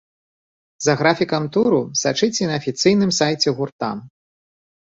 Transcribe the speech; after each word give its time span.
За 0.85 0.95
графікам 1.01 1.43
туру 1.57 1.81
сачыце 2.05 2.43
на 2.53 2.57
афіцыйным 2.63 3.15
сайце 3.19 3.49
гурта. 3.61 3.93